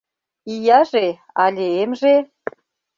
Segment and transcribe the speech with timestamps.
[0.53, 1.07] Ияже
[1.43, 2.15] але эмже?